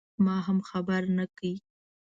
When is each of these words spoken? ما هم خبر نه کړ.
ما 0.25 0.35
هم 0.45 0.57
خبر 0.69 1.01
نه 1.17 1.25
کړ. 1.37 1.47